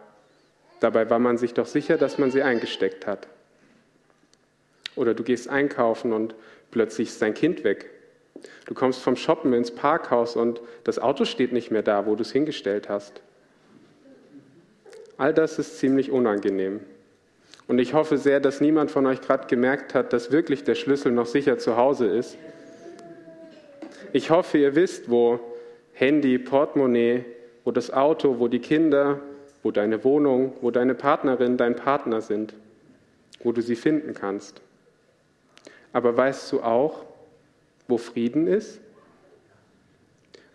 Dabei 0.80 1.10
war 1.10 1.20
man 1.20 1.38
sich 1.38 1.54
doch 1.54 1.66
sicher, 1.66 1.98
dass 1.98 2.18
man 2.18 2.32
sie 2.32 2.44
eingesteckt 2.44 3.08
hat. 3.08 3.28
Oder 4.96 5.14
du 5.14 5.24
gehst 5.24 5.50
einkaufen 5.50 6.14
und 6.14 6.36
plötzlich 6.70 7.10
ist 7.10 7.22
dein 7.22 7.34
Kind 7.34 7.64
weg. 7.64 7.90
Du 8.66 8.74
kommst 8.74 9.02
vom 9.02 9.16
Shoppen 9.16 9.54
ins 9.54 9.72
Parkhaus 9.72 10.36
und 10.36 10.62
das 10.84 11.00
Auto 11.00 11.26
steht 11.26 11.54
nicht 11.54 11.72
mehr 11.72 11.84
da, 11.84 12.06
wo 12.06 12.16
du 12.16 12.22
es 12.22 12.32
hingestellt 12.32 12.90
hast. 12.90 13.22
All 15.18 15.34
das 15.34 15.60
ist 15.60 15.78
ziemlich 15.78 16.12
unangenehm. 16.12 16.80
Und 17.68 17.80
ich 17.80 17.94
hoffe 17.94 18.18
sehr, 18.18 18.40
dass 18.40 18.60
niemand 18.60 18.92
von 18.92 19.06
euch 19.06 19.22
gerade 19.22 19.48
gemerkt 19.48 19.94
hat, 19.94 20.14
dass 20.14 20.32
wirklich 20.32 20.64
der 20.64 20.76
Schlüssel 20.76 21.12
noch 21.12 21.28
sicher 21.28 21.58
zu 21.58 21.78
Hause 21.78 22.08
ist. 22.08 22.38
Ich 24.14 24.30
hoffe, 24.30 24.58
ihr 24.58 24.76
wisst, 24.76 25.10
wo 25.10 25.40
Handy, 26.02 26.40
Portemonnaie, 26.40 27.26
wo 27.64 27.70
das 27.70 27.92
Auto, 27.92 28.40
wo 28.40 28.48
die 28.48 28.58
Kinder, 28.58 29.20
wo 29.62 29.70
deine 29.70 30.04
Wohnung, 30.04 30.54
wo 30.60 30.72
deine 30.72 30.96
Partnerin, 30.96 31.58
dein 31.58 31.76
Partner 31.76 32.22
sind, 32.22 32.56
wo 33.44 33.52
du 33.52 33.62
sie 33.62 33.76
finden 33.76 34.16
kannst. 34.16 34.62
Aber 35.94 36.18
weißt 36.18 36.52
du 36.54 36.64
auch, 36.64 37.06
wo 37.88 38.00
Frieden 38.00 38.48
ist? 38.48 38.82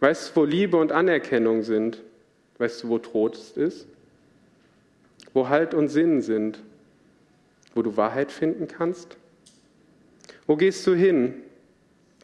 Weißt 0.00 0.30
du, 0.30 0.40
wo 0.40 0.44
Liebe 0.44 0.78
und 0.78 0.90
Anerkennung 0.90 1.62
sind? 1.62 2.02
Weißt 2.58 2.82
du, 2.82 2.88
wo 2.88 2.98
Trost 2.98 3.56
ist? 3.56 3.86
Wo 5.32 5.48
Halt 5.48 5.74
und 5.74 5.90
Sinn 5.90 6.22
sind? 6.22 6.60
Wo 7.72 7.82
du 7.82 7.96
Wahrheit 7.96 8.32
finden 8.32 8.66
kannst? 8.66 9.16
Wo 10.48 10.56
gehst 10.56 10.84
du 10.88 10.94
hin, 10.94 11.34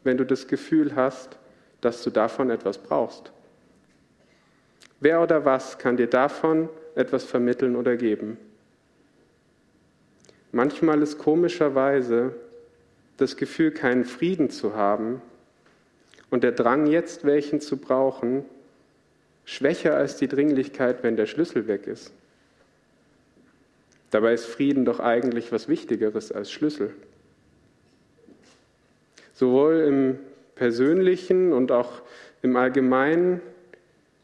wenn 0.03 0.17
du 0.17 0.25
das 0.25 0.49
Gefühl 0.49 0.93
hast, 0.97 1.37
dass 1.85 2.03
du 2.03 2.09
davon 2.09 2.49
etwas 2.49 2.77
brauchst? 2.77 3.31
Wer 4.99 5.21
oder 5.21 5.43
was 5.43 5.77
kann 5.77 5.97
dir 5.97 6.07
davon 6.07 6.69
etwas 6.95 7.23
vermitteln 7.25 7.75
oder 7.75 7.97
geben? 7.97 8.37
Manchmal 10.51 11.01
ist 11.01 11.17
komischerweise 11.17 12.35
das 13.17 13.35
Gefühl, 13.35 13.71
keinen 13.71 14.05
Frieden 14.05 14.49
zu 14.49 14.75
haben 14.75 15.21
und 16.29 16.43
der 16.43 16.51
Drang, 16.51 16.87
jetzt 16.87 17.25
welchen 17.25 17.59
zu 17.59 17.77
brauchen, 17.77 18.45
schwächer 19.45 19.95
als 19.95 20.17
die 20.17 20.27
Dringlichkeit, 20.27 21.03
wenn 21.03 21.15
der 21.15 21.25
Schlüssel 21.25 21.67
weg 21.67 21.87
ist. 21.87 22.13
Dabei 24.11 24.33
ist 24.33 24.45
Frieden 24.45 24.85
doch 24.85 24.99
eigentlich 24.99 25.51
was 25.51 25.67
Wichtigeres 25.67 26.31
als 26.31 26.51
Schlüssel. 26.51 26.93
Sowohl 29.33 29.79
im 29.87 30.19
persönlichen 30.55 31.53
und 31.53 31.71
auch 31.71 32.01
im 32.41 32.55
allgemeinen 32.55 33.41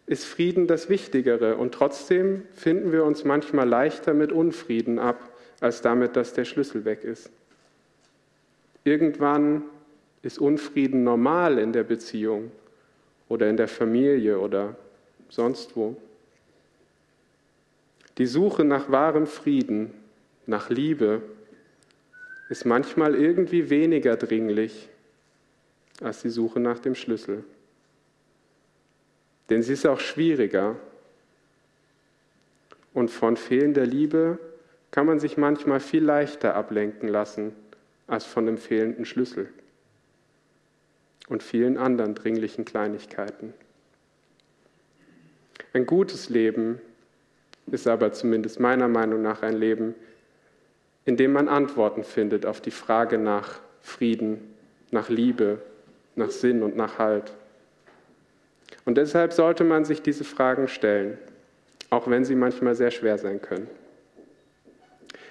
ist 0.06 0.26
Frieden 0.26 0.68
das 0.68 0.90
Wichtigere 0.90 1.56
und 1.58 1.74
trotzdem 1.74 2.44
finden 2.54 2.92
wir 2.92 3.04
uns 3.04 3.24
manchmal 3.24 3.68
leichter 3.68 4.14
mit 4.14 4.32
Unfrieden 4.32 4.98
ab, 4.98 5.18
als 5.60 5.82
damit, 5.82 6.16
dass 6.16 6.34
der 6.34 6.46
Schlüssel 6.46 6.84
weg 6.84 7.04
ist. 7.04 7.30
Irgendwann 8.84 9.64
ist 10.24 10.40
Unfrieden 10.40 11.04
normal 11.04 11.60
in 11.60 11.74
der 11.74 11.84
Beziehung 11.84 12.52
oder 13.28 13.50
in 13.50 13.58
der 13.58 13.68
Familie 13.68 14.40
oder 14.40 14.76
sonst 15.30 15.76
wo. 15.76 15.96
Die 18.18 18.26
Suche 18.26 18.66
nach 18.66 18.90
wahrem 18.92 19.28
Frieden, 19.28 19.94
nach 20.46 20.70
Liebe, 20.70 21.22
ist 22.50 22.66
manchmal 22.66 23.16
irgendwie 23.16 23.70
weniger 23.70 24.18
dringlich 24.18 24.90
als 26.02 26.22
die 26.22 26.30
Suche 26.30 26.60
nach 26.60 26.80
dem 26.80 26.96
Schlüssel. 26.96 27.44
Denn 29.50 29.64
sie 29.64 29.74
ist 29.74 29.86
auch 29.86 30.00
schwieriger. 30.00 30.76
Und 32.94 33.10
von 33.10 33.38
fehlender 33.38 33.86
Liebe 33.86 34.40
kann 34.92 35.06
man 35.06 35.20
sich 35.20 35.38
manchmal 35.38 35.80
viel 35.80 36.04
leichter 36.04 36.56
ablenken 36.56 37.08
lassen 37.08 37.54
als 38.08 38.26
von 38.26 38.46
dem 38.46 38.58
fehlenden 38.58 39.06
Schlüssel 39.06 39.50
und 41.28 41.44
vielen 41.44 41.78
anderen 41.78 42.16
dringlichen 42.16 42.66
Kleinigkeiten. 42.66 43.54
Ein 45.74 45.86
gutes 45.86 46.30
Leben 46.30 46.82
ist 47.68 47.88
aber 47.88 48.12
zumindest 48.12 48.60
meiner 48.60 48.88
Meinung 48.88 49.22
nach 49.22 49.44
ein 49.44 49.56
Leben, 49.56 49.94
in 51.06 51.18
dem 51.18 51.32
man 51.32 51.48
Antworten 51.48 52.04
findet 52.04 52.46
auf 52.46 52.62
die 52.62 52.72
Frage 52.72 53.20
nach 53.20 53.60
Frieden, 53.82 54.56
nach 54.90 55.10
Liebe, 55.10 55.62
nach 56.20 56.30
Sinn 56.30 56.62
und 56.62 56.78
nach 56.78 57.00
Halt. 57.00 57.34
Und 58.86 58.98
deshalb 58.98 59.34
sollte 59.34 59.64
man 59.64 59.86
sich 59.86 60.02
diese 60.02 60.24
Fragen 60.24 60.68
stellen, 60.68 61.18
auch 61.90 62.08
wenn 62.08 62.24
sie 62.24 62.36
manchmal 62.36 62.76
sehr 62.76 62.92
schwer 62.92 63.18
sein 63.18 63.42
können. 63.42 63.68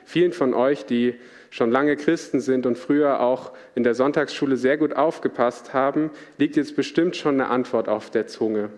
Vielen 0.05 0.33
von 0.33 0.55
euch, 0.55 0.87
die 0.87 1.15
schon 1.51 1.71
lange 1.71 1.97
Christen 1.97 2.41
sind 2.41 2.67
und 2.67 2.79
früher 2.79 3.21
auch 3.21 3.53
in 3.75 3.85
der 3.85 3.95
Sonntagsschule 3.95 4.57
sehr 4.57 4.77
gut 4.77 4.95
aufgepasst 4.95 5.73
haben, 5.75 6.11
liegt 6.37 6.57
jetzt 6.57 6.77
bestimmt 6.77 7.17
schon 7.17 7.35
eine 7.35 7.51
Antwort 7.51 7.89
auf 7.89 8.11
der 8.11 8.27
Zunge. 8.27 8.71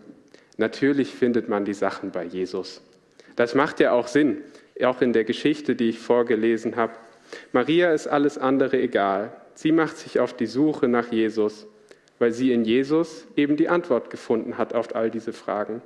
Natürlich 0.56 1.14
findet 1.14 1.48
man 1.48 1.64
die 1.64 1.74
Sachen 1.74 2.10
bei 2.10 2.24
Jesus. 2.24 2.82
Das 3.36 3.54
macht 3.54 3.80
ja 3.80 3.92
auch 3.92 4.08
Sinn, 4.08 4.38
auch 4.84 5.00
in 5.00 5.12
der 5.12 5.24
Geschichte, 5.24 5.74
die 5.74 5.90
ich 5.90 5.98
vorgelesen 5.98 6.76
habe. 6.76 6.92
Maria 7.52 7.92
ist 7.92 8.06
alles 8.06 8.38
andere 8.38 8.80
egal. 8.80 9.32
Sie 9.54 9.72
macht 9.72 9.98
sich 9.98 10.20
auf 10.20 10.34
die 10.34 10.46
Suche 10.46 10.88
nach 10.88 11.12
Jesus, 11.12 11.66
weil 12.20 12.32
sie 12.32 12.52
in 12.52 12.64
Jesus 12.64 13.26
eben 13.34 13.56
die 13.56 13.70
Antwort 13.70 14.10
gefunden 14.10 14.58
hat 14.58 14.74
auf 14.74 14.94
all 14.94 15.10
diese 15.10 15.32
Fragen. 15.32 15.82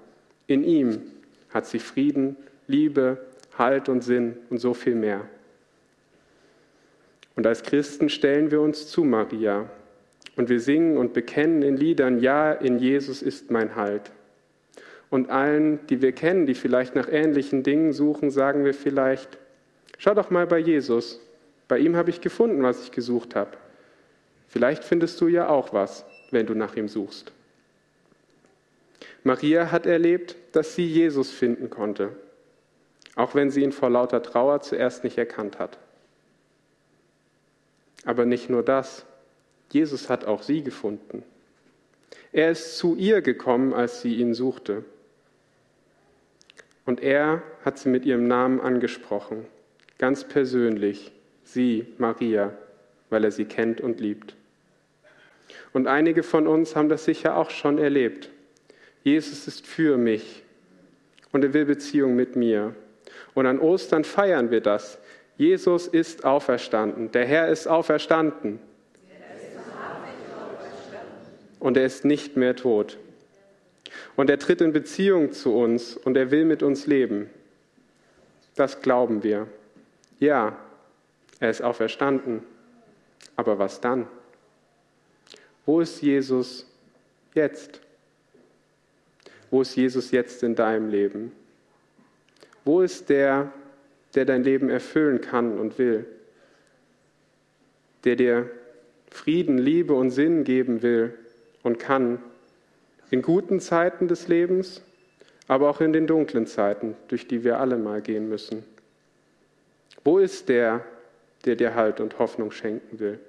In 0.49 0.65
ihm 0.65 1.01
hat 1.49 1.65
sie 1.65 1.79
Frieden, 1.79 2.37
Liebe, 2.67 3.25
Halt 3.57 3.89
und 3.89 4.03
Sinn 4.03 4.37
und 4.51 4.59
so 4.59 4.75
viel 4.75 4.97
mehr. 4.97 5.23
Und 7.37 7.47
als 7.47 7.63
Christen 7.63 8.09
stellen 8.09 8.51
wir 8.51 8.61
uns 8.61 8.89
zu 8.89 9.05
Maria 9.05 9.71
und 10.35 10.49
wir 10.49 10.59
singen 10.59 10.97
und 10.97 11.13
bekennen 11.13 11.63
in 11.63 11.77
Liedern, 11.77 12.19
ja, 12.19 12.53
in 12.53 12.81
Jesus 12.81 13.23
ist 13.23 13.53
mein 13.53 13.77
Halt. 13.77 14.11
Und 15.11 15.31
allen, 15.31 15.87
die 15.87 16.03
wir 16.03 16.11
kennen, 16.11 16.47
die 16.47 16.55
vielleicht 16.55 16.97
nach 16.97 17.09
ähnlichen 17.09 17.63
Dingen 17.63 17.93
suchen, 17.93 18.33
sagen 18.33 18.65
wir 18.65 18.75
vielleicht, 18.75 19.39
schau 19.99 20.15
doch 20.15 20.31
mal 20.31 20.49
bei 20.49 20.59
Jesus. 20.59 21.21
Bei 21.69 21.79
ihm 21.79 21.95
habe 21.95 22.11
ich 22.11 22.21
gefunden, 22.21 22.65
was 22.65 22.83
ich 22.83 22.91
gesucht 22.91 23.37
habe. 23.37 23.53
Vielleicht 24.49 24.83
findest 24.83 25.21
du 25.21 25.29
ja 25.29 25.49
auch 25.49 25.73
was, 25.73 26.05
wenn 26.35 26.47
du 26.47 26.55
nach 26.55 26.77
ihm 26.77 26.89
suchst. 26.89 27.33
Maria 29.23 29.73
hat 29.73 29.87
erlebt, 29.87 30.37
dass 30.53 30.75
sie 30.75 30.87
Jesus 30.87 31.31
finden 31.31 31.71
konnte, 31.71 32.11
auch 33.17 33.35
wenn 33.35 33.51
sie 33.51 33.63
ihn 33.63 33.73
vor 33.73 33.89
lauter 33.89 34.23
Trauer 34.23 34.61
zuerst 34.61 35.03
nicht 35.03 35.17
erkannt 35.17 35.59
hat. 35.59 35.79
Aber 38.05 38.27
nicht 38.27 38.51
nur 38.51 38.63
das. 38.63 39.07
Jesus 39.71 40.11
hat 40.11 40.27
auch 40.27 40.43
sie 40.43 40.63
gefunden. 40.63 41.23
Er 42.33 42.51
ist 42.51 42.77
zu 42.77 42.97
ihr 42.97 43.23
gekommen, 43.23 43.73
als 43.73 44.03
sie 44.03 44.17
ihn 44.17 44.35
suchte. 44.35 44.85
Und 46.85 47.01
er 47.03 47.43
hat 47.65 47.79
sie 47.79 47.89
mit 47.89 48.05
ihrem 48.05 48.29
Namen 48.29 48.61
angesprochen, 48.61 49.47
ganz 49.97 50.25
persönlich, 50.25 51.13
sie, 51.45 51.87
Maria, 51.97 52.53
weil 53.09 53.25
er 53.25 53.31
sie 53.31 53.47
kennt 53.47 53.81
und 53.81 54.01
liebt. 54.01 54.37
Und 55.75 55.89
einige 55.89 56.23
von 56.23 56.47
uns 56.47 56.77
haben 56.77 56.89
das 56.89 57.05
sicher 57.05 57.37
auch 57.37 57.51
schon 57.51 57.79
erlebt. 57.79 58.31
Jesus 59.03 59.49
ist 59.49 59.67
für 59.67 59.99
mich 59.99 60.45
und 61.33 61.43
er 61.45 61.53
will 61.53 61.65
Beziehung 61.65 62.15
mit 62.15 62.37
mir. 62.37 62.75
Und 63.35 63.47
an 63.47 63.59
Ostern 63.59 64.05
feiern 64.05 64.53
wir 64.53 64.61
das. 64.61 64.99
Jesus 65.37 65.89
ist 65.89 66.25
auferstanden. 66.25 67.11
Der 67.11 67.27
Herr 67.27 67.49
ist 67.49 67.67
auferstanden. 67.67 68.61
Und 71.59 71.77
er 71.77 71.87
ist 71.87 72.05
nicht 72.05 72.37
mehr 72.37 72.55
tot. 72.55 72.97
Und 74.15 74.31
er 74.31 74.39
tritt 74.39 74.61
in 74.61 74.73
Beziehung 74.73 75.33
zu 75.33 75.57
uns 75.57 75.97
und 75.97 76.17
er 76.17 76.31
will 76.31 76.45
mit 76.45 76.63
uns 76.63 76.87
leben. 76.87 77.29
Das 78.55 78.81
glauben 78.81 79.25
wir. 79.25 79.49
Ja, 80.21 80.57
er 81.41 81.51
ist 81.51 81.63
auferstanden. 81.63 82.45
Aber 83.35 83.59
was 83.59 83.81
dann? 83.81 84.07
Wo 85.67 85.81
ist 85.81 86.03
Jesus 86.03 86.67
jetzt? 87.35 87.81
Wo 89.51 89.63
ist 89.63 89.77
Jesus 89.77 90.11
jetzt 90.11 90.43
in 90.43 90.55
deinem 90.55 90.91
Leben? 90.91 91.33
Wo 92.65 92.83
ist 92.83 93.09
der, 93.09 93.53
der 94.15 94.25
dein 94.25 94.43
Leben 94.43 94.69
erfüllen 94.71 95.21
kann 95.21 95.59
und 95.59 95.79
will, 95.79 96.07
der 98.05 98.17
dir 98.17 98.51
Frieden, 99.11 99.59
Liebe 99.59 99.95
und 99.95 100.11
Sinn 100.11 100.45
geben 100.45 100.83
will 100.83 101.15
und 101.63 101.79
kann, 101.79 102.19
in 103.11 103.23
guten 103.23 103.61
Zeiten 103.61 104.09
des 104.09 104.29
Lebens, 104.29 104.83
aber 105.47 105.71
auch 105.71 105.81
in 105.81 105.93
den 105.93 106.07
dunklen 106.07 106.47
Zeiten, 106.47 106.97
durch 107.09 107.29
die 107.29 107.45
wir 107.45 107.61
alle 107.61 107.77
mal 107.77 108.03
gehen 108.03 108.29
müssen. 108.29 108.65
Wo 110.03 110.19
ist 110.19 110.49
der, 110.49 110.85
der 111.45 111.55
dir 111.57 111.75
Halt 111.75 112.01
und 112.01 112.19
Hoffnung 112.19 112.51
schenken 112.51 112.99
will? 112.99 113.21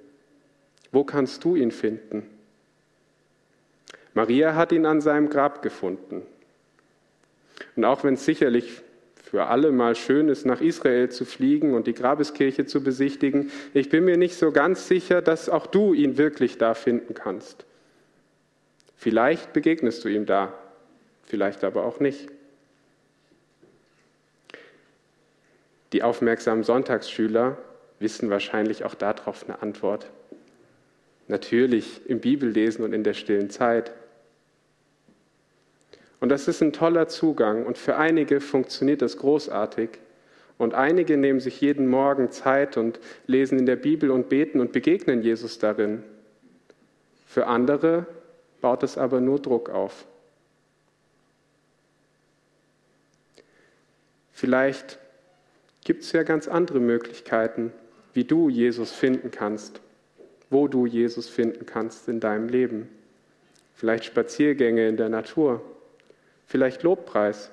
Wo 0.92 1.04
kannst 1.04 1.44
du 1.44 1.56
ihn 1.56 1.70
finden? 1.70 2.28
Maria 4.14 4.54
hat 4.54 4.72
ihn 4.72 4.86
an 4.86 5.00
seinem 5.00 5.28
Grab 5.28 5.62
gefunden. 5.62 6.22
Und 7.74 7.84
auch 7.84 8.04
wenn 8.04 8.14
es 8.14 8.24
sicherlich 8.24 8.82
für 9.22 9.46
alle 9.46 9.72
mal 9.72 9.96
schön 9.96 10.28
ist, 10.28 10.46
nach 10.46 10.60
Israel 10.60 11.10
zu 11.10 11.24
fliegen 11.24 11.74
und 11.74 11.88
die 11.88 11.94
Grabeskirche 11.94 12.64
zu 12.64 12.82
besichtigen. 12.82 13.50
Ich 13.74 13.88
bin 13.88 14.04
mir 14.04 14.16
nicht 14.16 14.36
so 14.36 14.52
ganz 14.52 14.86
sicher, 14.86 15.20
dass 15.20 15.48
auch 15.48 15.66
du 15.66 15.94
ihn 15.94 16.16
wirklich 16.16 16.58
da 16.58 16.74
finden 16.74 17.12
kannst. 17.12 17.66
Vielleicht 18.96 19.52
begegnest 19.52 20.04
du 20.04 20.08
ihm 20.08 20.26
da, 20.26 20.54
vielleicht 21.24 21.64
aber 21.64 21.84
auch 21.84 21.98
nicht. 21.98 22.28
Die 25.92 26.02
aufmerksamen 26.04 26.62
Sonntagsschüler 26.62 27.58
wissen 27.98 28.30
wahrscheinlich 28.30 28.84
auch 28.84 28.94
darauf 28.94 29.44
eine 29.44 29.60
Antwort. 29.60 30.08
Natürlich 31.28 32.02
im 32.06 32.20
Bibellesen 32.20 32.84
und 32.84 32.92
in 32.92 33.02
der 33.04 33.14
stillen 33.14 33.50
Zeit. 33.50 33.92
Und 36.20 36.28
das 36.30 36.48
ist 36.48 36.62
ein 36.62 36.72
toller 36.72 37.08
Zugang 37.08 37.66
und 37.66 37.78
für 37.78 37.96
einige 37.96 38.40
funktioniert 38.40 39.02
das 39.02 39.16
großartig. 39.16 39.90
Und 40.58 40.72
einige 40.74 41.16
nehmen 41.16 41.40
sich 41.40 41.60
jeden 41.60 41.86
Morgen 41.86 42.30
Zeit 42.30 42.76
und 42.76 42.98
lesen 43.26 43.58
in 43.58 43.66
der 43.66 43.76
Bibel 43.76 44.10
und 44.10 44.28
beten 44.28 44.60
und 44.60 44.72
begegnen 44.72 45.22
Jesus 45.22 45.58
darin. 45.58 46.02
Für 47.26 47.46
andere 47.46 48.06
baut 48.62 48.82
es 48.82 48.96
aber 48.96 49.20
nur 49.20 49.38
Druck 49.38 49.68
auf. 49.68 50.06
Vielleicht 54.32 54.98
gibt 55.84 56.02
es 56.02 56.12
ja 56.12 56.22
ganz 56.22 56.48
andere 56.48 56.80
Möglichkeiten, 56.80 57.72
wie 58.12 58.24
du 58.24 58.48
Jesus 58.48 58.92
finden 58.92 59.30
kannst, 59.30 59.80
wo 60.50 60.68
du 60.68 60.86
Jesus 60.86 61.28
finden 61.28 61.66
kannst 61.66 62.08
in 62.08 62.20
deinem 62.20 62.48
Leben. 62.48 62.88
Vielleicht 63.74 64.04
Spaziergänge 64.04 64.88
in 64.88 64.96
der 64.96 65.08
Natur, 65.08 65.62
vielleicht 66.46 66.82
Lobpreis. 66.82 67.50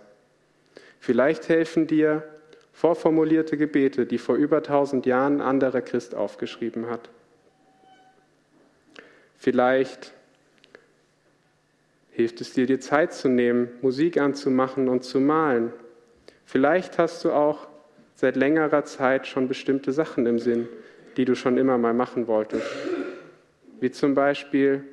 Vielleicht 1.00 1.50
helfen 1.50 1.88
dir 1.88 2.24
vorformulierte 2.72 3.58
Gebete, 3.58 4.06
die 4.06 4.18
vor 4.18 4.36
über 4.36 4.64
tausend 4.64 5.06
Jahren 5.06 5.38
ein 5.38 5.42
anderer 5.42 5.82
Christ 5.82 6.16
aufgeschrieben 6.16 6.90
hat. 6.90 7.10
Vielleicht 9.38 10.14
hilft 12.12 12.42
es 12.42 12.54
dir, 12.54 12.66
dir 12.66 12.80
Zeit 12.80 13.14
zu 13.14 13.28
nehmen, 13.28 13.70
Musik 13.82 14.18
anzumachen 14.18 14.88
und 14.88 15.04
zu 15.04 15.20
malen. 15.20 15.74
Vielleicht 16.46 16.98
hast 16.98 17.26
du 17.26 17.32
auch 17.32 17.68
seit 18.16 18.36
längerer 18.36 18.86
Zeit 18.86 19.28
schon 19.28 19.48
bestimmte 19.48 19.92
Sachen 19.92 20.26
im 20.26 20.40
Sinn, 20.40 20.68
die 21.18 21.26
du 21.26 21.36
schon 21.36 21.58
immer 21.58 21.78
mal 21.78 21.94
machen 21.94 22.28
wolltest. 22.28 22.68
Wie 23.80 23.92
zum 23.92 24.16
Beispiel 24.16 24.84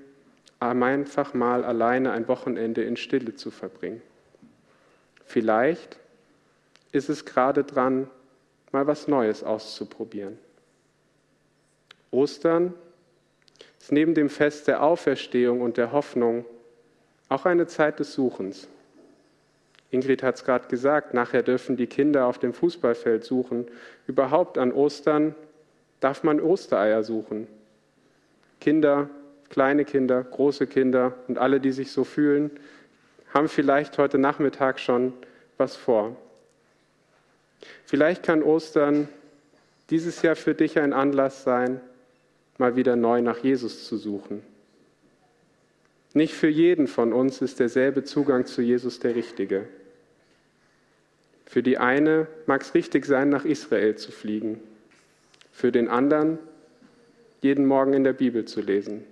einfach 0.59 1.33
mal 1.35 1.65
alleine 1.65 2.13
ein 2.13 2.29
Wochenende 2.29 2.83
in 2.83 2.97
Stille 2.97 3.35
zu 3.35 3.51
verbringen. 3.51 4.03
Vielleicht 5.25 5.99
ist 6.93 7.09
es 7.09 7.25
gerade 7.25 7.65
dran, 7.65 8.09
mal 8.73 8.87
was 8.87 9.09
Neues 9.09 9.43
auszuprobieren. 9.43 10.39
Ostern 12.11 12.75
ist 13.81 13.93
neben 13.93 14.15
dem 14.15 14.29
Fest 14.29 14.69
der 14.69 14.83
Auferstehung 14.83 15.61
und 15.61 15.77
der 15.77 15.93
Hoffnung 15.93 16.45
auch 17.29 17.47
eine 17.47 17.67
Zeit 17.67 18.01
des 18.01 18.13
Suchens. 18.13 18.69
Ingrid 19.91 20.23
hat 20.23 20.37
es 20.37 20.45
gerade 20.45 20.69
gesagt, 20.69 21.15
nachher 21.15 21.43
dürfen 21.43 21.77
die 21.77 21.87
Kinder 21.87 22.27
auf 22.27 22.39
dem 22.39 22.53
Fußballfeld 22.53 23.25
suchen. 23.25 23.67
Überhaupt 24.07 24.59
an 24.59 24.73
Ostern 24.73 25.35
darf 26.01 26.23
man 26.23 26.41
Ostereier 26.41 27.05
suchen. 27.05 27.47
Kinder, 28.61 29.09
kleine 29.49 29.85
Kinder, 29.85 30.23
große 30.23 30.67
Kinder 30.67 31.15
und 31.29 31.39
alle, 31.39 31.61
die 31.61 31.73
sich 31.73 31.93
so 31.93 32.05
fühlen, 32.05 32.51
haben 33.33 33.49
vielleicht 33.49 33.99
heute 33.99 34.19
Nachmittag 34.19 34.81
schon 34.81 35.13
was 35.57 35.77
vor. 35.77 36.17
Vielleicht 37.85 38.23
kann 38.23 38.43
Ostern 38.43 39.09
dieses 39.91 40.23
Jahr 40.23 40.37
für 40.37 40.55
dich 40.55 40.79
ein 40.79 40.93
Anlass 40.93 41.45
sein, 41.45 41.81
mal 42.59 42.77
wieder 42.77 42.97
neu 42.97 43.21
nach 43.23 43.39
Jesus 43.39 43.87
zu 43.87 43.97
suchen. 43.97 44.43
Nicht 46.13 46.35
für 46.35 46.49
jeden 46.49 46.89
von 46.89 47.13
uns 47.13 47.41
ist 47.41 47.61
derselbe 47.61 48.05
Zugang 48.05 48.47
zu 48.47 48.63
Jesus 48.63 48.99
der 48.99 49.15
richtige. 49.15 49.69
Für 51.47 51.63
die 51.63 51.79
eine 51.79 52.27
mag 52.47 52.63
es 52.63 52.75
richtig 52.75 53.07
sein, 53.07 53.29
nach 53.29 53.45
Israel 53.45 53.97
zu 53.97 54.13
fliegen. 54.13 54.61
Für 55.53 55.73
den 55.73 55.89
anderen, 55.89 56.39
jeden 57.41 57.67
Morgen 57.67 57.93
in 57.93 58.05
der 58.05 58.13
Bibel 58.13 58.45
zu 58.45 58.61
lesen. 58.61 59.05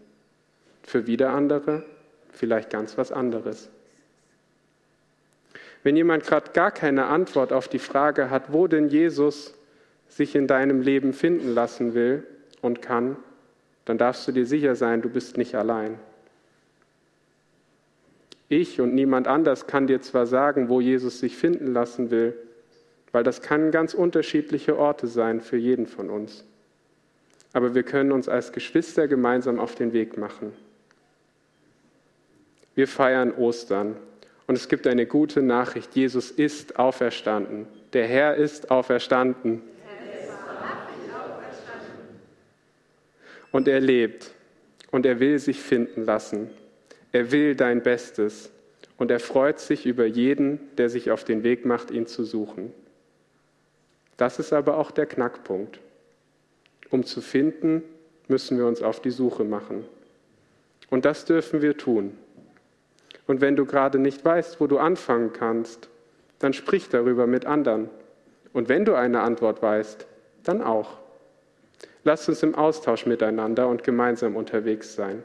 Für 0.82 1.06
wieder 1.06 1.30
andere, 1.30 1.84
vielleicht 2.32 2.70
ganz 2.70 2.98
was 2.98 3.12
anderes. 3.12 3.68
Wenn 5.82 5.96
jemand 5.96 6.24
gerade 6.24 6.50
gar 6.52 6.70
keine 6.70 7.06
Antwort 7.06 7.52
auf 7.52 7.68
die 7.68 7.78
Frage 7.78 8.30
hat, 8.30 8.52
wo 8.52 8.66
denn 8.66 8.88
Jesus 8.88 9.54
sich 10.08 10.34
in 10.34 10.46
deinem 10.46 10.80
Leben 10.80 11.12
finden 11.12 11.54
lassen 11.54 11.94
will 11.94 12.26
und 12.60 12.82
kann, 12.82 13.16
dann 13.84 13.98
darfst 13.98 14.26
du 14.26 14.32
dir 14.32 14.46
sicher 14.46 14.74
sein, 14.74 15.02
du 15.02 15.08
bist 15.08 15.36
nicht 15.36 15.54
allein. 15.54 15.98
Ich 18.48 18.80
und 18.80 18.94
niemand 18.94 19.28
anders 19.28 19.66
kann 19.66 19.86
dir 19.86 20.00
zwar 20.00 20.26
sagen, 20.26 20.68
wo 20.68 20.80
Jesus 20.80 21.20
sich 21.20 21.36
finden 21.36 21.72
lassen 21.72 22.10
will, 22.10 22.34
weil 23.12 23.24
das 23.24 23.42
kann 23.42 23.70
ganz 23.70 23.94
unterschiedliche 23.94 24.78
Orte 24.78 25.06
sein 25.06 25.40
für 25.40 25.56
jeden 25.56 25.86
von 25.86 26.10
uns. 26.10 26.44
Aber 27.52 27.74
wir 27.74 27.82
können 27.82 28.12
uns 28.12 28.28
als 28.28 28.52
Geschwister 28.52 29.08
gemeinsam 29.08 29.58
auf 29.58 29.74
den 29.74 29.92
Weg 29.92 30.18
machen. 30.18 30.52
Wir 32.74 32.86
feiern 32.86 33.32
Ostern 33.32 33.96
und 34.46 34.56
es 34.56 34.68
gibt 34.68 34.86
eine 34.86 35.06
gute 35.06 35.42
Nachricht. 35.42 35.96
Jesus 35.96 36.30
ist 36.30 36.78
auferstanden. 36.78 37.66
Der 37.92 38.06
Herr 38.06 38.36
ist 38.36 38.70
auferstanden. 38.70 39.62
Und 43.50 43.66
er 43.66 43.80
lebt 43.80 44.30
und 44.90 45.06
er 45.06 45.20
will 45.20 45.38
sich 45.38 45.60
finden 45.60 46.04
lassen. 46.04 46.50
Er 47.12 47.32
will 47.32 47.56
dein 47.56 47.82
Bestes 47.82 48.50
und 48.98 49.10
er 49.10 49.20
freut 49.20 49.58
sich 49.58 49.86
über 49.86 50.04
jeden, 50.04 50.60
der 50.76 50.90
sich 50.90 51.10
auf 51.10 51.24
den 51.24 51.42
Weg 51.42 51.64
macht, 51.64 51.90
ihn 51.90 52.06
zu 52.06 52.24
suchen. 52.24 52.72
Das 54.18 54.38
ist 54.38 54.52
aber 54.52 54.76
auch 54.76 54.90
der 54.90 55.06
Knackpunkt. 55.06 55.80
Um 56.90 57.04
zu 57.04 57.22
finden, 57.22 57.82
müssen 58.26 58.58
wir 58.58 58.66
uns 58.66 58.82
auf 58.82 59.00
die 59.00 59.10
Suche 59.10 59.44
machen. 59.44 59.86
Und 60.90 61.06
das 61.06 61.24
dürfen 61.24 61.62
wir 61.62 61.76
tun. 61.76 62.16
Und 63.26 63.40
wenn 63.40 63.56
du 63.56 63.64
gerade 63.64 63.98
nicht 63.98 64.24
weißt, 64.24 64.60
wo 64.60 64.66
du 64.66 64.78
anfangen 64.78 65.32
kannst, 65.32 65.88
dann 66.38 66.52
sprich 66.52 66.88
darüber 66.88 67.26
mit 67.26 67.46
anderen. 67.46 67.90
Und 68.52 68.68
wenn 68.68 68.84
du 68.84 68.94
eine 68.94 69.20
Antwort 69.20 69.62
weißt, 69.62 70.06
dann 70.44 70.62
auch. 70.62 70.98
Lasst 72.04 72.28
uns 72.28 72.42
im 72.42 72.54
Austausch 72.54 73.06
miteinander 73.06 73.68
und 73.68 73.84
gemeinsam 73.84 74.34
unterwegs 74.34 74.94
sein. 74.94 75.22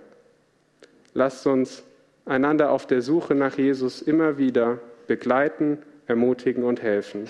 Lasst 1.13 1.47
uns 1.47 1.84
einander 2.25 2.71
auf 2.71 2.88
der 2.88 3.01
Suche 3.01 3.36
nach 3.36 3.58
Jesus 3.58 4.01
immer 4.01 4.38
wieder 4.38 4.79
begleiten, 5.08 5.77
ermutigen 6.08 6.63
und 6.63 6.82
helfen. 6.82 7.29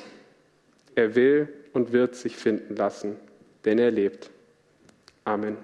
Er 0.96 1.16
will 1.16 1.48
und 1.74 1.92
wird 1.92 2.16
sich 2.16 2.36
finden 2.36 2.76
lassen, 2.76 3.18
denn 3.66 3.80
er 3.80 3.92
lebt. 3.92 4.30
Amen. 5.26 5.58